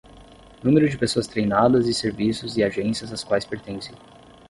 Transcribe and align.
Número 0.63 0.89
de 0.89 0.97
pessoas 0.97 1.27
treinadas 1.27 1.85
e 1.85 1.93
serviços 1.93 2.57
e 2.57 2.63
agências 2.63 3.13
às 3.13 3.23
quais 3.23 3.45
pertencem. 3.45 3.93